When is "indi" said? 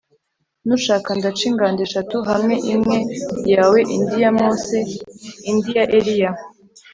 3.95-4.17, 5.49-5.69